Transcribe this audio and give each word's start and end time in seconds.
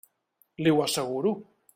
Li 0.67 0.73
ho 0.77 0.81
asseguro. 0.85 1.35